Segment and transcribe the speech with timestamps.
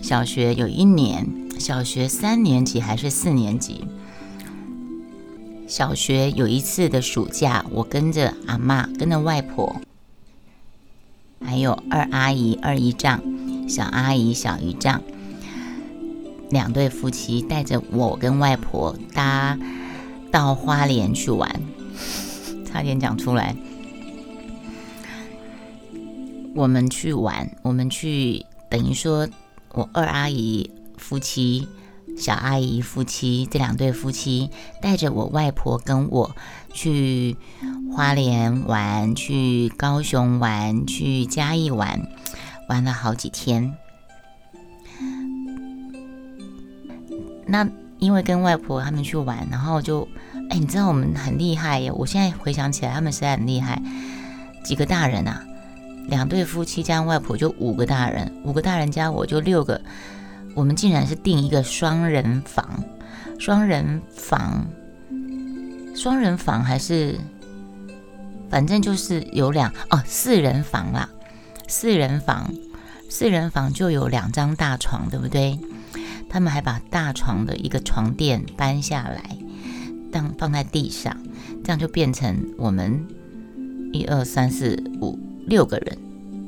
[0.00, 1.26] 小学有一年，
[1.58, 3.84] 小学三年级还是四年级？
[5.66, 9.80] 小学有一次的暑假，我跟着阿妈，跟着外婆，
[11.44, 13.22] 还有二阿姨、二姨丈、
[13.68, 15.02] 小阿姨、小姨丈，
[16.48, 19.58] 两对夫妻带着我跟外婆搭
[20.30, 21.60] 到花莲去玩，
[22.64, 23.54] 差点讲出来。
[26.54, 29.28] 我们去玩，我们去等于说，
[29.72, 31.68] 我二阿姨夫妻。
[32.16, 34.50] 小阿姨夫妻这两对夫妻
[34.82, 36.34] 带着我外婆跟我
[36.72, 37.36] 去
[37.92, 42.08] 花莲玩，去高雄玩，去嘉义玩，
[42.68, 43.72] 玩了好几天。
[47.46, 47.68] 那
[48.00, 50.08] 因为跟外婆他们去玩，然后就
[50.50, 51.92] 哎，你知道我们很厉害耶！
[51.92, 53.80] 我现在回想起来，他们实在很厉害。
[54.64, 55.44] 几个大人啊，
[56.08, 59.80] 两对夫妻加外婆就五个大人，五个大人加我就六个。
[60.54, 62.82] 我们竟然是订一个双人房，
[63.38, 64.66] 双人房，
[65.94, 67.16] 双人房还是，
[68.50, 71.08] 反正就是有两哦四人房啦，
[71.68, 72.50] 四人房，
[73.08, 75.56] 四人房就有两张大床，对不对？
[76.28, 79.36] 他们还把大床的一个床垫搬下来，
[80.10, 81.16] 当放在地上，
[81.62, 83.06] 这样就变成我们
[83.92, 85.18] 一二三四五
[85.48, 85.96] 六个人，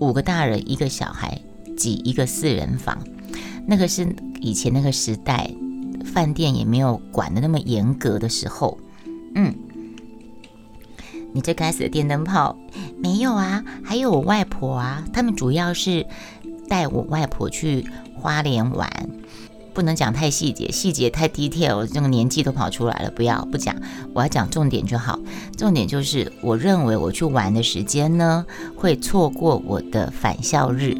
[0.00, 1.40] 五个大人一个小孩
[1.76, 2.98] 挤一个四人房。
[3.64, 4.08] 那个是
[4.40, 5.50] 以前那个时代，
[6.04, 8.76] 饭店也没有管的那么严格的时候。
[9.36, 9.54] 嗯，
[11.32, 12.58] 你最开始的电灯泡
[12.96, 13.64] 没有啊？
[13.84, 16.04] 还有我外婆啊，他们主要是
[16.68, 18.90] 带我外婆去花莲玩，
[19.78, 23.76] 不能讲太细节，细节太 detail，这个年纪都跑出来了，不要不讲，
[24.12, 25.16] 我要讲重点就好。
[25.56, 30.98] 重点就是，我认为我去玩的时间呢，会错过我的返校日。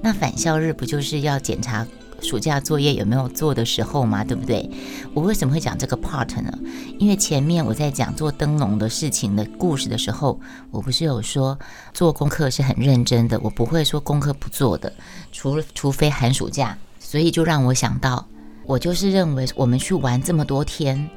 [0.00, 1.86] 那返校日不就是要检查
[2.22, 4.24] 暑假作业有没有做的时候吗？
[4.24, 4.70] 对不对？
[5.12, 6.50] 我为什么会讲这个 part 呢？
[6.98, 10.40] 因为前面我在讲做灯笼的事情的故事的时候，
[10.70, 11.58] 我不是有说
[11.92, 14.90] 做功课是很认真的，我不会说功课不做的，
[15.30, 16.78] 除了除非寒暑假。
[17.08, 18.28] 所以就让我想到，
[18.66, 21.08] 我就是认为我们去玩这么多天。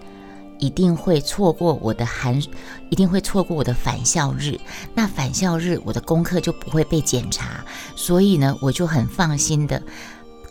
[0.58, 2.42] 一定会错过我的寒，
[2.90, 4.58] 一定会错过我的返校日。
[4.94, 9.82] 那返校日我的功课就不会被检查，所以呢，我就很放心的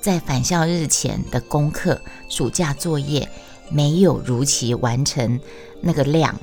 [0.03, 3.27] 在返校日前的功课、暑假作业
[3.71, 5.41] 没有如期完成
[5.81, 6.39] 那个量。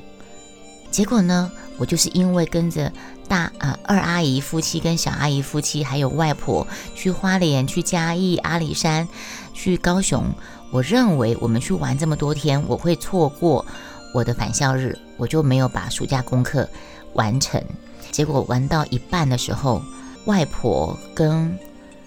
[0.90, 2.92] 结果呢，我就是因为跟着
[3.26, 9.08] 大啊二阿姨夫妻跟小阿姨夫妻还有外婆去花莲、去嘉义、阿里山、
[9.54, 10.24] 去高雄。
[10.70, 13.64] 我认为我们去玩这么多天，我会错过
[14.12, 16.68] 我的返校日，我就没有把暑假功课
[17.14, 17.62] 完成。
[18.10, 19.82] 结果玩到一半的时候，
[20.26, 21.58] 外婆跟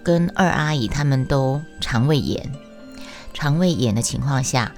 [0.04, 2.52] 跟二阿姨他们都肠胃炎，
[3.34, 4.72] 肠胃炎的情况下，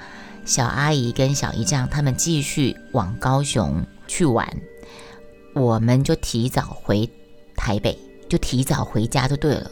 [0.46, 4.48] 小阿姨跟小姨丈他们继续往高雄去玩，
[5.54, 7.10] 我们就提早回
[7.56, 7.98] 台北，
[8.28, 9.70] 就提早回家就对了。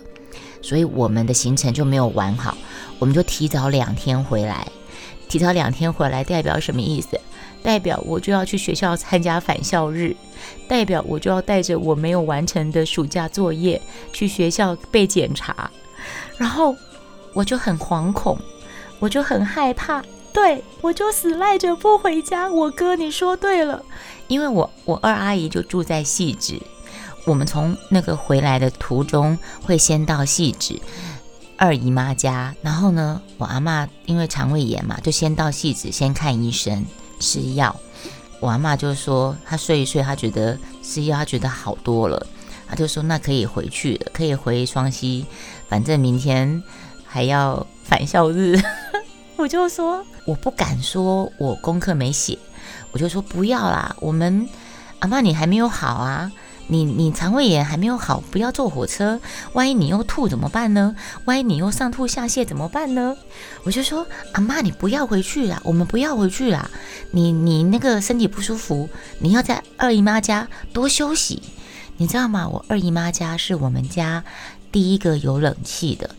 [0.61, 2.55] 所以我们的行程就没有玩好，
[2.99, 4.67] 我们就提早两天回来。
[5.27, 7.19] 提早两天回来代表什么意思？
[7.63, 10.15] 代表我就要去学校参加返校日，
[10.67, 13.81] 代表我就要带着我没有完成的暑假作业
[14.11, 15.71] 去学校被检查。
[16.37, 16.75] 然后
[17.33, 18.37] 我就很惶恐，
[18.99, 20.03] 我就很害怕，
[20.33, 22.51] 对我就死赖着不回家。
[22.51, 23.83] 我哥，你说对了，
[24.31, 26.57] 因为我我二阿姨就住在细致。
[27.25, 30.79] 我们从那个回来的途中，会先到细致
[31.57, 36.85] 二姨妈家，然后呢，我阿妈因为肠胃炎嘛，就先到细致先看医生
[37.19, 37.75] 吃药。
[38.39, 42.25] 我阿妈就说，她睡一睡，她觉得吃药，她觉得好多了，
[42.69, 45.25] 她就说那可以回去了，可以回双溪，
[45.67, 46.63] 反正明天
[47.05, 48.57] 还要返校日。
[49.35, 52.37] 我就说我不敢说我功课没写，
[52.91, 54.47] 我就说不要啦，我们
[54.99, 56.31] 阿妈你还没有好啊。
[56.67, 59.19] 你你肠胃炎还没有好，不要坐火车。
[59.51, 60.95] 万一你又吐怎么办呢？
[61.25, 63.17] 万一你又上吐下泻怎么办呢？
[63.65, 66.71] 我就说阿妈，你不要回去啦，我们不要回去啦。
[67.11, 68.89] 你你那个身体不舒服，
[69.19, 71.43] 你要在二姨妈家多休息。
[71.97, 72.47] 你知道吗？
[72.47, 74.23] 我二姨妈家是我们家
[74.71, 76.11] 第一个有冷气的，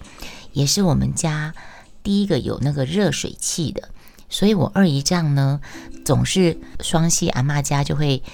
[0.52, 1.54] 也是我们家
[2.02, 3.88] 第一个有那个热水器的。
[4.32, 5.60] 所以我二姨丈呢，
[6.04, 8.24] 总是双溪阿妈家就会。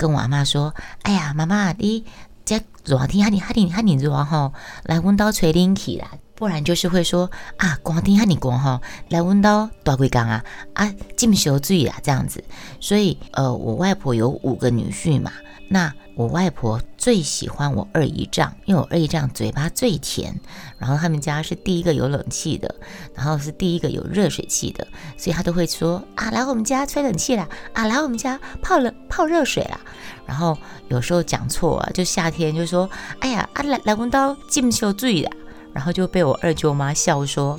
[0.00, 0.74] 跟我阿妈说
[1.04, 2.06] ：“哎呀，妈妈，你
[2.46, 4.54] 这热天哈你哈你哈你热吼，
[4.84, 10.42] 来温刀吹冷气啦，不然就是会说啊，光天和你光哈，来温到大龟缸啊
[10.72, 12.42] 啊，进修罪啊这样子。
[12.80, 15.30] 所以呃，我外婆有五个女婿嘛，
[15.68, 20.34] 那我外婆最喜欢我二姨丈，因为我二姨丈嘴巴最甜，
[20.78, 22.74] 然后他们家是第一个有冷气的，
[23.14, 24.86] 然后是第一个有热水器的，
[25.18, 29.78] 所以他都会说啊，来我们家吹冷气啦，啊，来我们家泡冷泡热水啦。
[30.24, 30.56] 然后
[30.88, 32.88] 有时候讲错啊，就夏天就说，
[33.18, 35.30] 哎呀啊来来温到进修罪啦。
[35.72, 37.58] 然后就被我二舅妈笑说：“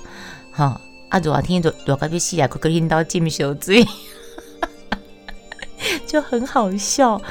[0.52, 0.80] 哈，
[1.10, 3.86] 阿昨天都都隔壁西雅哥哥听到进修嘴，
[6.06, 7.22] 就很好笑。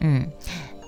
[0.00, 0.26] 嗯，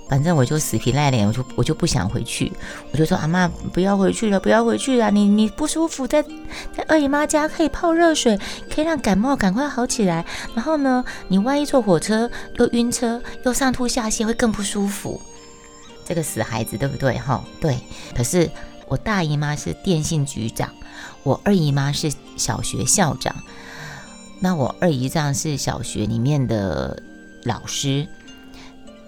[0.08, 2.52] 反正我就死皮赖脸，我就我就不想回去。
[2.90, 5.10] 我就说阿妈不要回去了，不要回去了。
[5.10, 6.22] 你你不舒服，在
[6.74, 8.38] 在二姨妈家可以泡热水，
[8.74, 10.24] 可以让感冒赶快好起来。
[10.54, 15.20] 然后呢，你万一坐火车又晕车又上吐下泻，会更不舒服。
[16.04, 17.18] 这个死孩子，对不对？
[17.18, 17.78] 哈，对。
[18.14, 18.50] 可是。”
[18.92, 20.70] 我大姨妈是电信局长，
[21.22, 23.34] 我二姨妈是小学校长，
[24.38, 27.02] 那我二姨丈是小学里面的
[27.42, 28.06] 老师、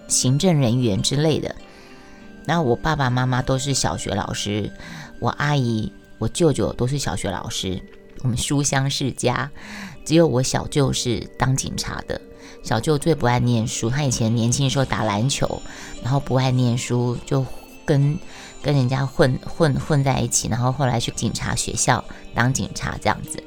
[0.08, 1.54] 行政人员之类的。
[2.46, 4.72] 那我爸爸妈妈都是小学老师，
[5.18, 7.78] 我阿姨、我舅舅都是小学老师。
[8.22, 9.50] 我们书香世家，
[10.06, 12.18] 只有我小舅是当警察的。
[12.62, 15.60] 小舅最不爱念书，他以前年轻的时候打篮球，
[16.02, 17.44] 然后不爱念书，就
[17.84, 18.18] 跟。
[18.62, 22.02] 跟人家混混混在一起，然后后来去警察学校
[22.34, 23.38] 当警察这样子。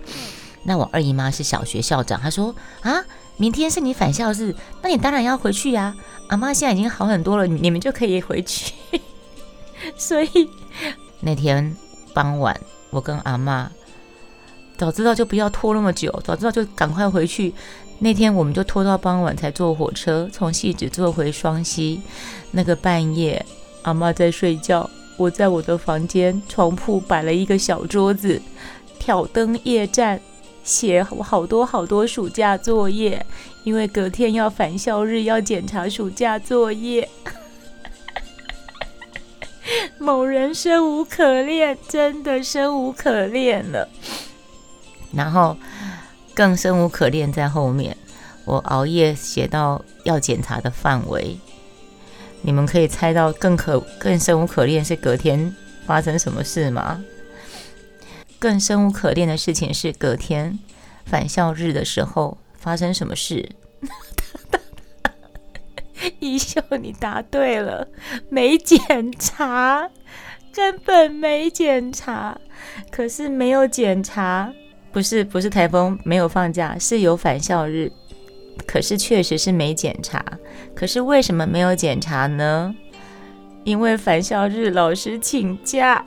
[0.62, 3.04] 那我二姨妈是小学校长，她说啊，
[3.36, 5.96] 明天是你返校日，那你当然要回去呀。
[6.28, 8.76] 阿妈现在已经好很多了，你们就可以回去。
[9.98, 10.30] 所以
[11.22, 11.76] 那天
[12.14, 12.56] 傍晚，
[12.92, 13.72] 我跟阿妈
[14.78, 17.52] 早知道就不要拖那么久，早知道就赶快回去。
[17.98, 22.00] 那天我们就拖到傍晚才坐火车从戏子坐回双溪。
[22.52, 23.44] 那个半夜，
[23.88, 24.90] 阿妈在睡觉。
[25.16, 28.40] 我在我的房间床铺摆了一个小桌子，
[29.00, 30.20] 挑灯夜战，
[30.62, 33.26] 写我好多好多暑假作业，
[33.64, 37.08] 因为隔天要返校日，要检查暑假作业。
[39.98, 43.88] 某人生无可恋，真的生无可恋了。
[45.14, 45.56] 然后
[46.36, 47.96] 更生无可恋在后面，
[48.44, 51.40] 我熬夜写到要检查的范围。
[52.42, 55.54] 你们可以猜到更可更生无可恋是隔天
[55.86, 57.04] 发生什么事吗？
[58.40, 60.58] 更生无可恋的事情是隔天
[61.06, 63.50] 返校日的时候发生什么事？
[66.20, 67.88] 一秀，你答对了，
[68.30, 68.80] 没检
[69.18, 69.90] 查，
[70.54, 72.40] 根本没检查。
[72.92, 74.54] 可是没有检查，
[74.92, 77.92] 不是不是台风没有放假，是有返校日。
[78.66, 80.24] 可是确实是没检查，
[80.74, 82.74] 可是为什么没有检查呢？
[83.64, 86.02] 因为返校日老师请假，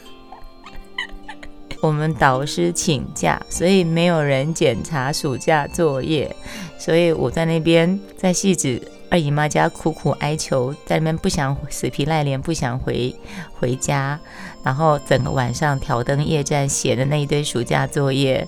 [1.80, 6.34] 我们导师请假，所以没有人检查暑假作业，
[6.78, 8.80] 所以我在那边在戏子
[9.10, 13.14] 二姨妈家苦苦哀求，在那边不想死皮赖脸不想回
[13.58, 14.20] 回家，
[14.62, 18.46] 然后整个晚上挑灯夜战写的那一堆暑假作业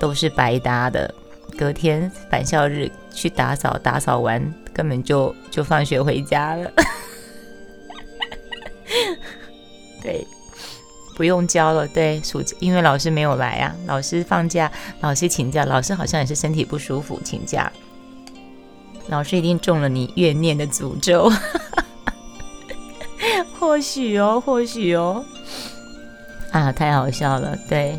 [0.00, 1.14] 都是白搭的。
[1.56, 6.70] 隔天返校日去打扫，打扫完根本就就放学回家了。
[10.02, 10.26] 对，
[11.16, 11.86] 不用教了。
[11.86, 14.70] 对，暑假因为老师没有来啊，老师放假，
[15.00, 17.70] 老师请假，老师好像也是身体不舒服请假。
[19.08, 21.30] 老师一定中了你怨念的诅咒。
[23.58, 25.24] 或许哦，或许哦。
[26.50, 27.56] 啊，太好笑了。
[27.68, 27.98] 对。